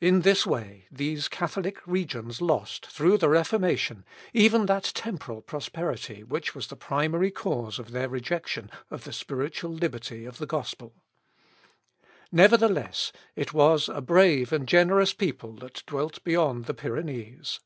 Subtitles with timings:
[0.00, 6.54] In this way, these Catholic regions lost, through the Reformation, even that temporal prosperity which
[6.54, 10.94] was the primary cause of their rejection of the spiritual liberty of the gospel.
[12.32, 17.60] Nevertheless, it was a brave and generous people that dwelt beyond the Pyrenees.